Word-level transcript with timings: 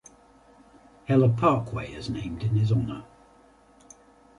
Heller 1.05 1.29
Parkway 1.29 1.93
is 1.93 2.09
named 2.09 2.41
in 2.41 2.55
his 2.55 2.71
honor. 2.71 3.03